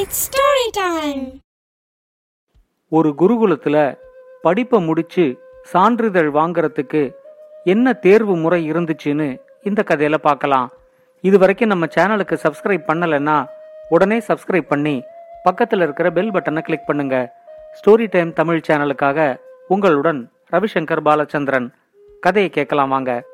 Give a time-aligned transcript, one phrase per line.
[0.00, 1.22] It's story time
[2.88, 3.98] ஒரு குருகுலத்துல
[4.42, 5.24] படிப்பை முடிச்சு
[5.62, 7.12] சான்றிதழ் வாங்குறதுக்கு
[7.64, 10.72] என்ன தேர்வு முறை இருந்துச்சுன்னு இந்த கதையில பார்க்கலாம்.
[11.20, 13.46] இது வரைக்கும் நம்ம சேனலுக்கு சப்ஸ்கிரைப் பண்ணலைன்னா
[13.88, 15.02] உடனே சப்ஸ்கிரைப் பண்ணி
[15.42, 17.16] பக்கத்தில் இருக்கிற பெல் பட்டனை கிளிக் பண்ணுங்க.
[17.78, 21.68] ஸ்டோரி டைம் தமிழ் சேனலுக்காக உங்களுடன் ரவிசங்கர் பாலச்சந்திரன்.
[22.20, 23.24] கதையை கேட்கலாம் வாங்க.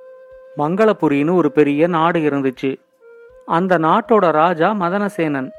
[0.57, 2.79] மங்களபுரின்னு ஒரு பெரிய நாடு இருந்துச்சு.
[3.47, 5.51] அந்த நாட்டோட ராஜா மதனசேனன்.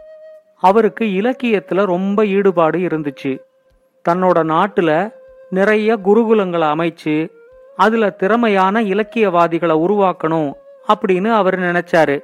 [0.62, 3.40] அவருக்கு இலக்கியத்துல ரொம்ப ஈடுபாடு இருந்துச்சு.
[4.10, 5.14] தன்னோட நாட்டுல
[5.50, 7.30] நிறைய குருகுலங்களை அமைச்சு
[7.76, 10.54] அதுல திறமையான இலக்கியவாதிகளை உருவாக்கணும்
[10.88, 12.20] அப்படின்னு அவர் நினைச்சாரு.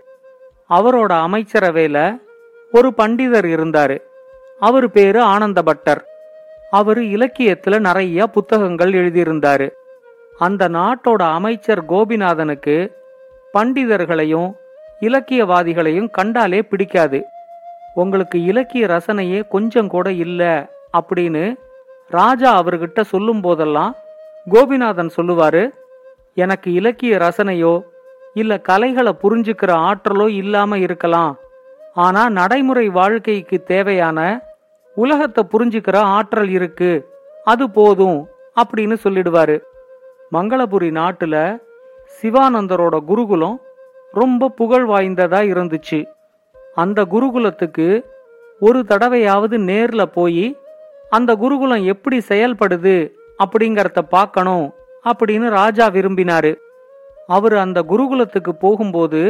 [0.70, 2.21] அவரோட அமைச்சரவையில
[2.71, 4.02] ஒரு பண்டிதர் இருந்தாரு.
[4.59, 6.05] அவர் பேரு ஆனந்த பட்டர்.
[6.71, 9.70] அவரு இலக்கியத்துல நிறைய புத்தகங்கள் எழுதியிருந்தாரு.
[10.38, 12.91] அந்த நாட்டோட அமைச்சர் கோபிநாதனுக்கு
[13.54, 14.54] பண்டிதர்களையும்
[15.02, 17.26] இலக்கியவாதிகளையும் கண்டாலே பிடிக்காது.
[17.95, 20.54] உங்களுக்கு இலக்கிய ரசனையே கொஞ்சம் கூட இல்லை
[20.98, 21.43] அப்படின்னு
[22.10, 23.96] ராஜா அவர்கிட்ட சொல்லும் போதெல்லாம்
[24.52, 25.63] கோபிநாதன் சொல்லுவாரு
[26.37, 27.74] எனக்கு இலக்கிய ரசனையோ
[28.34, 31.34] இல்ல கலைகளை புரிஞ்சுக்கிற ஆற்றலோ இல்லாம இருக்கலாம்.
[31.93, 34.20] ஆனா நடைமுறை வாழ்க்கைக்கு தேவையான
[34.96, 36.91] உலகத்தை புரிஞ்சுக்கிற ஆற்றல் இருக்கு
[37.43, 38.20] அது போதும்
[38.62, 39.55] அப்படின்னு சொல்லிடுவாரு.
[40.32, 41.35] மங்களபுரி நாட்டுல
[42.18, 43.57] சிவானந்தரோட குருகுலம்
[44.12, 45.99] ரொம்ப புகழ் வாய்ந்ததா இருந்துச்சு.
[46.76, 47.87] அந்த குருகுலத்துக்கு
[48.59, 50.45] ஒரு தடவையாவது நேரில் போய்
[51.09, 52.95] அந்த குருகுலம் எப்படி செயல்படுது
[53.43, 54.73] அப்படிங்கறத பார்க்கணும்
[55.05, 56.51] அப்படின்னு ராஜா விரும்பினாரு.
[57.27, 59.21] அவர் அந்த குருகுலத்துக்கு போகும்போது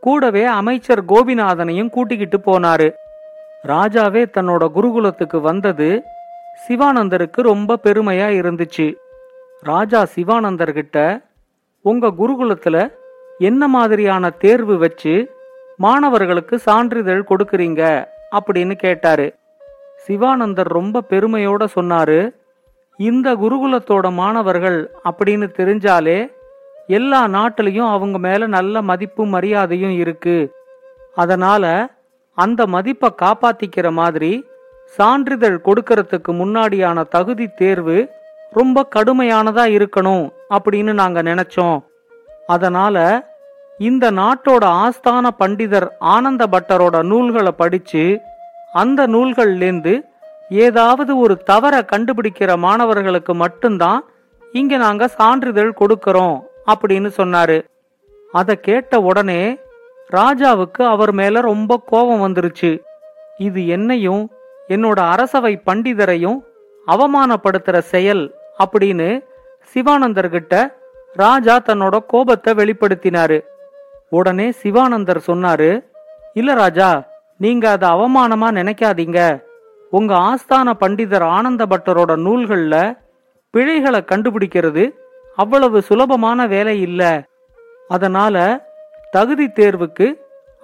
[0.00, 2.88] கூடவே அமைச்சர் கோபிநாதனையும் கூட்டிக்கிட்டு போனாரு.
[3.66, 6.02] ராஜாவே தன்னோட குருகுலத்துக்கு வந்தது
[6.64, 8.94] சிவானந்தருக்கு ரொம்ப பெருமையா இருந்துச்சு.
[9.60, 11.24] ராஜா சிவானந்தர்கிட்ட
[11.84, 12.76] உங்க குருகுலத்துல
[13.38, 15.14] என்ன மாதிரியான தேர்வு வச்சு
[15.84, 17.82] மாணவர்களுக்கு சான்றிதழ் கொடுக்கறீங்க
[18.36, 19.26] அப்படின்னு கேட்டாரு.
[20.04, 22.18] சிவானந்தர் ரொம்ப பெருமையோட சொன்னாரு
[22.98, 26.18] இந்த குருகுலத்தோட மாணவர்கள் அப்படின்னு தெரிஞ்சாலே
[26.86, 30.36] எல்லா நாட்டிலையும் அவங்க மேல நல்ல மதிப்பும் மரியாதையும் இருக்கு.
[31.14, 31.64] அதனால
[32.38, 34.32] அந்த மதிப்பை காப்பாத்திக்கிற மாதிரி
[34.96, 37.98] சான்றிதழ் கொடுக்கறதுக்கு முன்னாடியான தகுதி தேர்வு
[38.50, 40.24] ரொம்ப கடுமையானதா இருக்கணும்
[40.56, 41.78] அப்படின்னு நாங்க நினைச்சோம்.
[42.46, 42.96] அதனால
[43.88, 48.02] இந்த நாட்டோட ஆஸ்தான பண்டிதர் ஆனந்த பட்டரோட நூல்களை படிச்சு
[48.80, 49.94] அந்த நூல்கள்லேருந்து
[50.64, 54.00] ஏதாவது ஒரு தவற கண்டுபிடிக்கிற மாணவர்களுக்கு மட்டும்தான்
[54.52, 56.36] இங்க நாங்க சான்றிதழ் கொடுக்கறோம்
[56.72, 57.58] அப்படின்னு சொன்னாரு.
[58.32, 59.42] அதை கேட்ட உடனே
[60.10, 62.72] ராஜாவுக்கு அவர் மேல ரொம்ப கோபம் வந்துருச்சு.
[63.46, 64.22] இது என்னையும்
[64.68, 66.38] என்னோட அரசவை பண்டிதரையும்
[66.86, 68.24] அவமானப்படுத்துற செயல்
[68.64, 69.08] அப்படின்னு
[69.72, 70.54] சிவானந்தர்கிட்ட
[71.14, 73.38] ராஜா தன்னோட கோபத்தை வெளிப்படுத்தினாரு.
[74.12, 75.70] உடனே சிவானந்தர் சொன்னாரு
[76.34, 76.88] இல்ல ராஜா
[77.38, 79.20] நீங்க அதை அவமானமா நினைக்காதீங்க.
[79.90, 82.76] உங்க ஆஸ்தான பண்டிதர் ஆனந்த பட்டரோட நூல்கள்ல
[83.54, 84.84] பிழைகளை கண்டுபிடிக்கிறது
[85.36, 87.02] அவ்வளவு சுலபமான வேலை இல்ல.
[87.88, 88.36] அதனால
[89.10, 90.06] தகுதி தேர்வுக்கு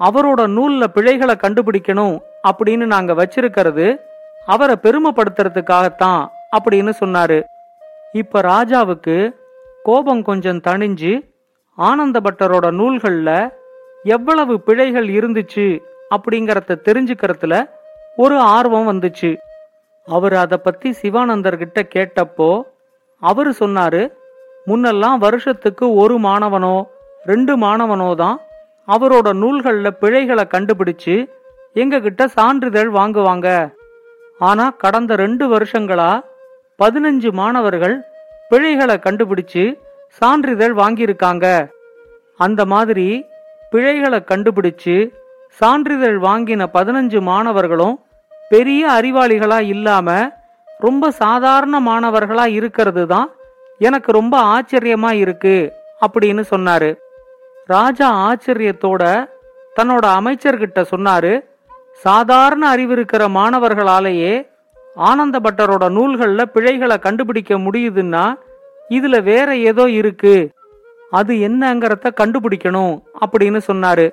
[0.00, 2.16] அவரோட நூல்ல பிழைகளை கண்டுபிடிக்கணும்
[2.48, 3.98] அப்படின்னு நாங்க வச்சிருக்கிறது
[4.47, 6.22] அவரை பெருமைப்படுத்துறதுக்காகத்தான்
[6.58, 7.44] அப்படின்னு சொன்னாரு.
[8.12, 9.16] இப்ப ராஜாவுக்கு
[9.82, 11.12] கோபம் கொஞ்சம் தணிஞ்சு
[11.86, 12.66] ஆனந்த பட்டரோட
[14.04, 15.66] எவ்வளவு பிழைகள் இருந்துச்சு
[16.14, 17.54] அப்படிங்கறத தெரிஞ்சுக்கிறதுல
[18.16, 19.30] ஒரு ஆர்வம் வந்துச்சு.
[20.06, 22.50] அவர் அதை பத்தி சிவானந்தர்கிட்ட கேட்டப்போ
[23.22, 24.02] அவரு சொன்னாரு
[24.66, 26.76] முன்னெல்லாம் வருஷத்துக்கு ஒரு மாணவனோ
[27.24, 28.38] ரெண்டு மாணவனோ தான்
[28.88, 31.16] அவரோட நூல்களில் பிழைகளை கண்டுபிடிச்சு
[31.74, 33.48] எங்ககிட்ட சான்றிதழ் வாங்குவாங்க.
[34.38, 36.10] ஆனா கடந்த ரெண்டு வருஷங்களா
[36.78, 37.96] பதினஞ்சு மாணவர்கள்
[38.50, 39.64] பிழைகளை கண்டுபிடிச்சு
[40.10, 41.70] சான்றிதழ் வாங்கியிருக்காங்க.
[42.36, 43.26] அந்த மாதிரி
[43.72, 45.12] பிழைகளை கண்டுபிடிச்சு
[45.60, 47.96] சான்றிதழ் வாங்கின பதினஞ்சு மாணவர்களும்
[48.48, 50.36] பெரிய அறிவாளிகளா இல்லாம
[50.78, 53.28] ரொம்ப சாதாரண மாணவர்களா இருக்கிறது தான்
[53.78, 55.56] எனக்கு ரொம்ப ஆச்சரியமா இருக்கு
[56.06, 56.90] அப்படின்னு சொன்னாரு.
[57.66, 59.28] ராஜா ஆச்சரியத்தோட
[59.76, 61.32] தன்னோட அமைச்சர்கிட்ட சொன்னாரு
[62.02, 64.49] சாதாரண அறிவு இருக்கிற மாணவர்களாலேயே
[64.96, 68.34] ஆனந்த பட்டரோட நூல்களில் பிழைகளை கண்டுபிடிக்க முடியுதுன்னா
[68.90, 70.50] இதுல வேற ஏதோ இருக்கு.
[71.11, 74.06] அது என்னங்கறத கண்டுபிடிக்கணும் அப்படின்னு சொன்னாரு.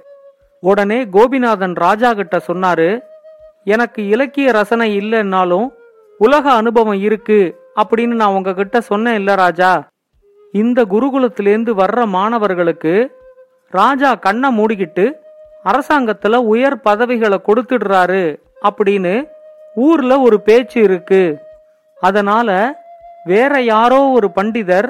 [0.59, 3.01] உடனே கோபிநாதன் ராஜா கிட்ட சொன்னாரு
[3.63, 5.67] எனக்கு இலக்கிய ரசனை இல்லைன்னாலும்
[6.17, 7.39] உலக அனுபவம் இருக்கு
[7.75, 9.87] அப்படின்னு நான் உங்ககிட்ட சொன்னேன் இல்ல ராஜா.
[10.51, 12.93] இந்த குருகுலத்திலேருந்து வர்ற மாணவர்களுக்கு
[13.69, 15.13] ராஜா கண்ணை மூடிக்கிட்டு
[15.63, 19.27] அரசாங்கத்துல உயர் பதவிகளை கொடுத்துடுறாரு அப்படின்னு
[19.75, 21.37] ஊர்ல ஒரு பேச்சு இருக்கு.
[22.01, 22.49] அதனால
[23.25, 24.89] வேற யாரோ ஒரு பண்டிதர்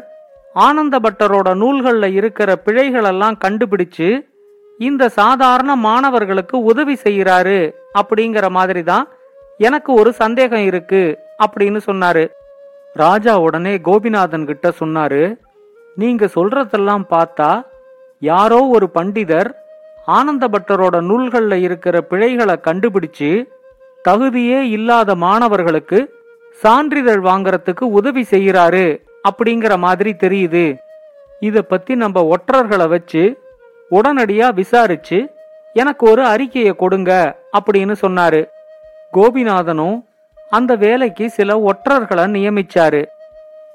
[0.56, 4.28] ஆனந்த பட்டரோட நூல்களில் இருக்கிற பிழைகளெல்லாம் கண்டுபிடிச்சு
[4.80, 9.08] இந்த சாதாரண மாணவர்களுக்கு உதவி செய்கிறாரு அப்படிங்கிற மாதிரி தான்
[9.58, 12.28] எனக்கு ஒரு சந்தேகம் இருக்கு அப்படின்னு சொன்னாரு.
[12.94, 15.38] ராஜா உடனே கோபிநாதன் கிட்ட சொன்னாரு
[15.96, 17.64] நீங்க சொல்றதெல்லாம் பார்த்தா
[18.20, 19.54] யாரோ ஒரு பண்டிதர்
[20.06, 23.48] ஆனந்த பட்டரோட நூல்களில் இருக்கிற பிழைகளை கண்டுபிடிச்சு
[24.08, 26.25] தகுதியே இல்லாத மாணவர்களுக்கு
[26.62, 30.78] சான்றிதழ் வாங்கறதுக்கு உதவி செய்யறாரு அப்படிங்கிற மாதிரி தெரியுது.
[31.40, 33.40] இத பத்தி நம்ம ஒற்றர்களை வச்சு
[33.92, 35.30] உடனடியா விசாரிச்சு
[35.74, 38.50] எனக்கு ஒரு அறிக்கையை கொடுங்க அப்படின்னு சொன்னாரு.
[39.14, 40.04] கோபிநாதனும்
[40.50, 43.06] அந்த வேலைக்கு சில ஒற்றர்களை நியமிச்சாரு.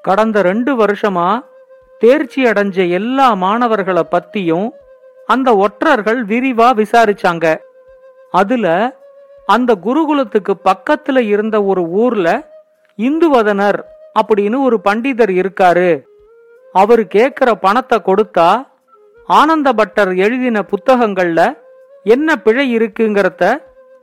[0.03, 1.44] கடந்த ரெண்டு வருஷமா
[1.99, 4.69] தேர்ச்சி அடைஞ்ச எல்லா மாணவர்களை பத்தியும்
[5.27, 7.56] அந்த ஒற்றர்கள் விரிவா விசாரிச்சாங்க.
[8.31, 8.97] அதுல
[9.47, 12.50] அந்த குருகுலத்துக்கு பக்கத்துல இருந்த ஒரு ஊர்ல
[13.06, 13.79] இந்துவதனர்
[14.20, 15.91] அப்படின்னு ஒரு பண்டிதர் இருக்காரு.
[16.75, 18.49] அவரு கேக்குற பணத்தை கொடுத்தா
[19.29, 21.41] ஆனந்த பட்டர் எழுதின புத்தகங்கள்ல
[22.05, 23.44] என்ன பிழை இருக்குங்கிறத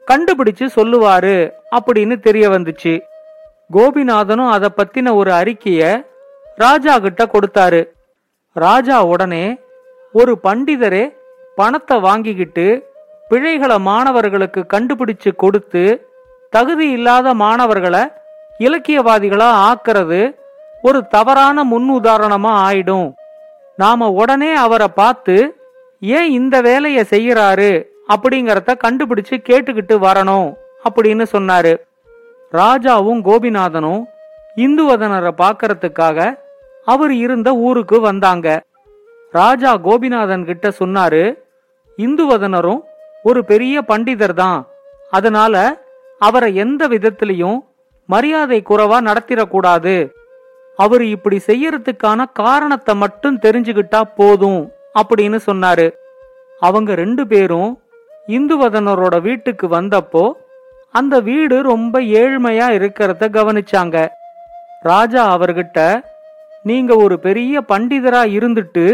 [0.08, 1.38] கண்டுபிடிச்சு சொல்லுவாரு
[1.78, 2.94] அப்படின்னு தெரிய வந்துச்சு.
[3.70, 5.82] கோபிநாதனும் அதை பத்தின ஒரு அறிக்கைய
[6.56, 7.82] ராஜா கிட்ட கொடுத்தாரு.
[8.56, 9.46] ராஜா உடனே
[10.14, 11.04] ஒரு பண்டிதரே
[11.56, 12.68] பணத்தை வாங்கிக்கிட்டு
[13.30, 15.84] பிழைகளை மாணவர்களுக்கு கண்டுபிடிச்சு கொடுத்து
[16.54, 18.04] தகுதி இல்லாத மாணவர்களை
[18.60, 20.22] இலக்கியவாதிகளா ஆக்கிறது
[20.82, 23.08] ஒரு தவறான முன் உதாரணமா ஆயிடும்.
[23.78, 25.36] நாம உடனே அவரை பார்த்து
[26.00, 27.72] ஏன் இந்த வேலைய செய்யறாரு
[28.14, 30.50] அப்படிங்கறத கண்டுபிடிச்சு கேட்டுக்கிட்டு வரணும்
[30.88, 31.74] அப்படின்னு சொன்னாரு.
[32.54, 34.02] ராஜாவும் கோபிநாதனும்
[34.56, 36.20] இந்துவதனரை பார்க்கறதுக்காக
[36.88, 38.48] அவர் இருந்த ஊருக்கு வந்தாங்க.
[39.34, 41.24] ராஜா கோபிநாதன் கிட்ட சொன்னாரு
[41.98, 42.82] இந்துவதனரும்
[43.24, 44.60] ஒரு பெரிய பண்டிதர் தான்
[45.12, 45.56] அதனால
[46.22, 47.60] அவரை எந்த விதத்திலையும்
[48.10, 50.12] மரியாதை குறைவா நடத்திடக்கூடாது.
[50.76, 55.88] அவர் இப்படி செய்யறதுக்கான காரணத்தை மட்டும் தெரிஞ்சுக்கிட்டா போதும் அப்படின்னு சொன்னாரு.
[56.60, 57.82] அவங்க ரெண்டு பேரும்
[58.28, 60.32] இந்துவதனரோட வீட்டுக்கு வந்தப்போ
[60.92, 63.98] அந்த வீடு ரொம்ப ஏழ்மையா இருக்கிறத கவனிச்சாங்க.
[64.82, 65.80] ராஜா அவர்கிட்ட
[66.64, 68.86] நீங்க ஒரு பெரிய பண்டிதரா இருந்துட்டு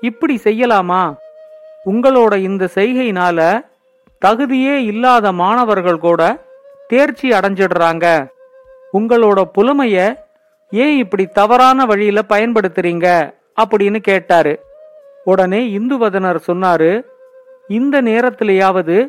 [0.00, 1.02] இப்படி செய்யலாமா?
[1.86, 3.38] உங்களோட இந்த செய்கையினால
[4.22, 6.22] தகுதியே இல்லாத மாணவர்கள் கூட
[6.88, 8.06] தேர்ச்சி அடைஞ்சிடுறாங்க.
[8.98, 10.24] உங்களோட புலமைய
[10.70, 13.34] ஏன் இப்படி தவறான வழியில பயன்படுத்துறீங்க?
[13.60, 14.60] அப்படின்னு கேட்டாரு.
[15.24, 17.04] உடனே இந்துவதனர் சொன்னாரு
[17.68, 19.08] இந்த நேரத்திலேயாவது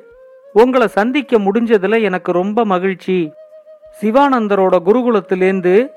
[0.53, 3.33] உங்களை சந்திக்க முடிஞ்சதுல எனக்கு ரொம்ப மகிழ்ச்சி.
[4.01, 5.89] சிவானந்தரோட குருகுலத்திலேந்து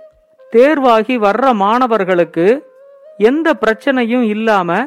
[0.50, 2.66] தேர்வாகி வர்ற மாணவர்களுக்கு
[3.18, 4.86] எந்த பிரச்சனையும் இல்லாம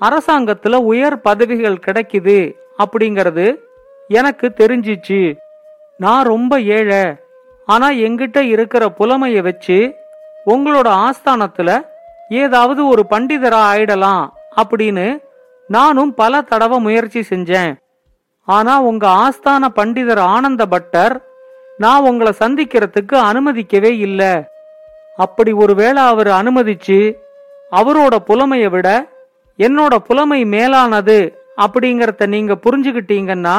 [0.00, 3.56] அரசாங்கத்துல உயர் பதவிகள் கிடைக்குது அப்படிங்கறது
[4.08, 5.36] எனக்கு தெரிஞ்சிச்சு.
[5.98, 7.16] நான் ரொம்ப ஏழை.
[7.66, 9.78] ஆனா எங்கிட்ட இருக்கிற புலமைய வச்சு
[10.46, 11.70] உங்களோட ஆஸ்தானத்துல
[12.28, 14.24] ஏதாவது ஒரு பண்டிதரா ஆயிடலாம்
[14.62, 15.06] அப்படின்னு
[15.68, 17.72] நானும் பல தடவை முயற்சி செஞ்சேன்.
[18.48, 21.14] ஆனா உங்க ஆஸ்தான பண்டிதர் ஆனந்த பட்டர்
[21.78, 24.32] நான் உங்களை சந்திக்கிறதுக்கு அனுமதிக்கவே இல்லை.
[25.16, 27.16] அப்படி ஒருவேளை அவர் அனுமதிச்சு
[27.72, 28.88] அவரோட புலமையை விட
[29.58, 31.18] என்னோட புலமை மேலானது
[31.64, 33.56] அப்படிங்கறத நீங்க புரிஞ்சுக்கிட்டீங்கன்னா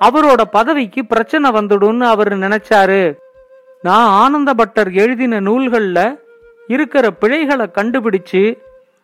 [0.00, 3.02] அவரோட பதவிக்கு பிரச்சனை வந்துடும்னு அவர் நினைச்சாரு.
[3.84, 6.06] நான் ஆனந்த பட்டர் எழுதின நூல்களில்
[6.66, 8.42] இருக்கிற பிழைகளை கண்டுபிடிச்சு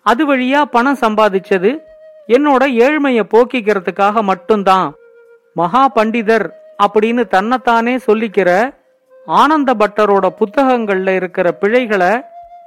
[0.07, 1.71] அது வழியா பணம் சம்பாதிச்சது
[2.29, 4.89] என்னோட ஏழ்மையை போக்கிக்கிறதுக்காக மட்டும்தான்.
[5.55, 6.47] மகா பண்டிதர்
[6.83, 8.51] அப்படின்னு தன்னைத்தானே சொல்லிக்கிற
[9.27, 12.13] ஆனந்த பட்டரோட புத்தகங்கள்ல இருக்கிற பிழைகளை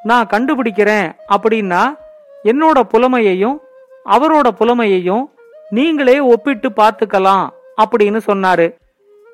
[0.04, 1.82] நான் கண்டுபிடிக்கிறேன் அப்படின்னா
[2.44, 3.58] என்னோட புலமையையும்
[4.06, 5.26] அவரோட புலமையையும்
[5.70, 7.46] நீங்களே ஒப்பிட்டு பார்த்துக்கலாம்
[7.84, 8.70] அப்படின்னு சொன்னாரு.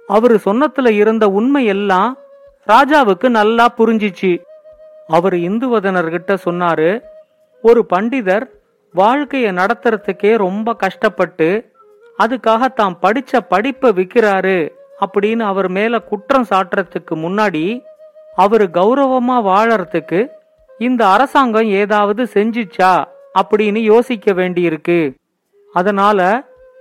[0.08, 2.18] அவரு சொன்னத்துல இருந்த உண்மை எல்லாம்
[2.70, 4.32] ராஜாவுக்கு நல்லா புரிஞ்சிச்சு.
[5.08, 7.04] அவர் இந்துவதனர்கிட்ட சொன்னாரு
[7.62, 8.46] ஒரு பண்டிதர்
[8.94, 11.48] வாழ்க்கையை நடத்துறதுக்கே ரொம்ப கஷ்டப்பட்டு
[12.20, 14.58] அதுக்காக தாம் படிச்ச படிப்பை விற்கிறாரு
[15.06, 17.82] அப்படின்னு அவர் மேல குற்றம் சாட்டுறதுக்கு முன்னாடி
[18.36, 20.28] அவரு கௌரவமா வாழறதுக்கு
[20.80, 23.04] இந்த அரசாங்கம் ஏதாவது செஞ்சுச்சா
[23.40, 25.00] அப்படின்னு யோசிக்க வேண்டியிருக்கு.
[25.74, 26.20] அதனால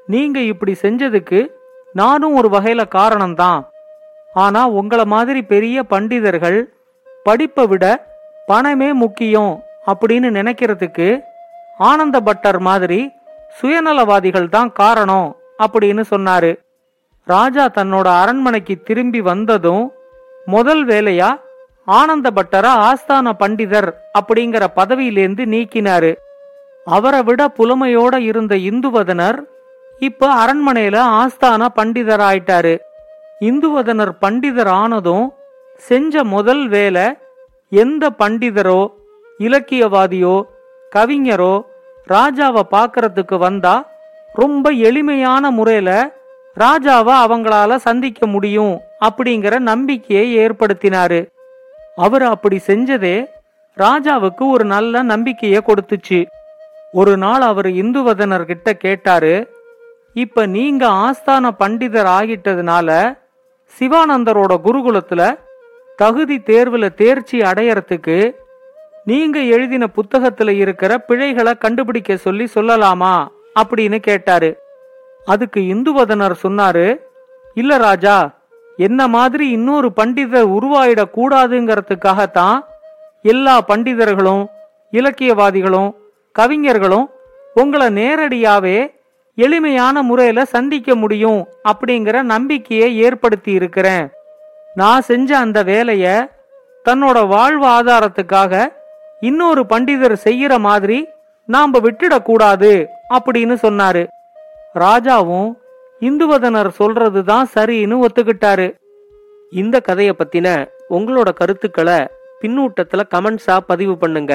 [0.07, 1.41] நீங்க இப்படி செஞ்சதுக்கு
[1.93, 3.61] நானும் ஒரு வகையில காரணம்தான்.
[4.35, 6.65] ஆனா உங்கள மாதிரி பெரிய பண்டிதர்கள்
[7.25, 8.07] படிப்பை விட
[8.47, 11.21] பணமே முக்கியம் அப்படின்னு நினைக்கிறதுக்கு
[11.79, 13.13] ஆனந்த பட்டர் மாதிரி
[13.63, 16.59] சுயநலவாதிகள் தான் காரணம் அப்படின்னு சொன்னாரு.
[17.25, 19.93] ராஜா தன்னோட அரண்மனைக்கு திரும்பி வந்ததும்
[20.47, 21.41] முதல் வேலையா
[21.85, 26.15] ஆனந்த பட்டரா ஆஸ்தான பண்டிதர் அப்படிங்கிற பதவியிலேந்து நீக்கினாரு.
[26.85, 29.39] அவரை விட புலமையோட இருந்த இந்துவதனர்
[29.99, 32.79] இப்ப அரண்மனையில ஆஸ்தான பண்டிதர் ஆயிட்டாரு
[33.41, 35.33] இந்துவதனர் பண்டிதர் ஆனதும்
[35.77, 37.17] செஞ்ச முதல் வேலை
[37.71, 38.93] எந்த பண்டிதரோ
[39.39, 40.43] இலக்கியவாதியோ
[40.97, 41.63] கவிஞரோ
[42.09, 43.87] ராஜாவை பார்க்கறதுக்கு வந்தா
[44.33, 46.13] ரொம்ப எளிமையான முறையில
[46.57, 51.29] ராஜாவை அவங்களால சந்திக்க முடியும் அப்படிங்கிற நம்பிக்கையை ஏற்படுத்தினாரு.
[51.97, 53.27] அவர் அப்படி செஞ்சதே
[53.77, 56.27] ராஜாவுக்கு ஒரு நல்ல நம்பிக்கையை கொடுத்துச்சு.
[56.93, 59.49] ஒரு நாள் அவர் இந்துவதனர்கிட்ட கேட்டாரு
[60.13, 63.18] இப்ப நீங்க ஆஸ்தான பண்டிதர் ஆகிட்டதுனால
[63.79, 65.39] சிவானந்தரோட குருகுலத்துல
[65.97, 68.35] தகுதி தேர்வுல தேர்ச்சி அடையறதுக்கு
[69.05, 73.27] நீங்க எழுதின புத்தகத்துல இருக்கிற பிழைகளை கண்டுபிடிக்க சொல்லி சொல்லலாமா
[73.61, 74.59] அப்படின்னு கேட்டாரு.
[75.25, 76.97] அதுக்கு இந்துவதனர் சொன்னாரு
[77.55, 78.35] இல்ல ராஜா
[78.77, 82.61] என்ன மாதிரி இன்னொரு பண்டிதர் உருவாயிடக் கூடாதுங்கிறதுக்காகத்தான்
[83.23, 84.47] எல்லா பண்டிதர்களும்
[84.93, 85.95] இலக்கியவாதிகளும்
[86.33, 87.11] கவிஞர்களும்
[87.55, 88.98] உங்களை நேரடியாவே
[89.45, 94.09] எளிமையான முறையில சந்திக்க முடியும் அப்படிங்கிற நம்பிக்கையை ஏற்படுத்தி இருக்கிறேன்.
[94.75, 96.07] நான் செஞ்ச அந்த வேலைய
[96.85, 98.73] தன்னோட வாழ்வு ஆதாரத்துக்காக
[99.21, 101.07] இன்னொரு பண்டிதர் செய்யற மாதிரி
[101.47, 104.03] நாம விட்டுடக்கூடாது அப்படின்னு சொன்னாரு.
[104.75, 105.51] ராஜாவும்
[106.01, 108.67] இந்துவதனர் சொல்றதுதான் சரின்னு ஒத்துக்கிட்டாரு.
[109.51, 110.49] இந்த கதைய பத்தின
[110.91, 111.99] உங்களோட கருத்துக்களை
[112.43, 114.35] பின்னூட்டத்துல கமெண்ட்ஸா பதிவு பண்ணுங்க.